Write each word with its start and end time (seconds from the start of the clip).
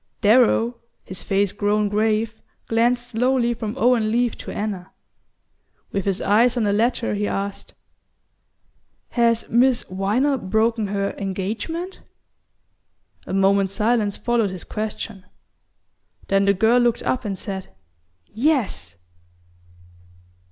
Darrow, 0.21 0.79
his 1.03 1.21
face 1.21 1.51
grown 1.51 1.87
grave, 1.87 2.33
glanced 2.67 3.07
slowly 3.09 3.53
from 3.53 3.77
Owen 3.77 4.11
Leath 4.11 4.35
to 4.39 4.49
Anna. 4.49 4.91
With 5.91 6.05
his 6.05 6.21
eyes 6.23 6.57
on 6.57 6.63
the 6.63 6.73
latter 6.73 7.13
he 7.13 7.27
asked: 7.27 7.75
"Has 9.09 9.47
Miss 9.47 9.83
Viner 9.91 10.37
broken 10.39 10.87
her 10.87 11.11
engagement?" 11.19 12.01
A 13.27 13.33
moment's 13.35 13.75
silence 13.75 14.17
followed 14.17 14.49
his 14.49 14.63
question; 14.63 15.23
then 16.29 16.45
the 16.45 16.53
girl 16.55 16.79
looked 16.79 17.03
up 17.03 17.23
and 17.23 17.37
said: 17.37 17.67
"Yes!" 18.25 18.95